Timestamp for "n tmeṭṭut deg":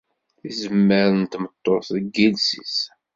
1.13-2.07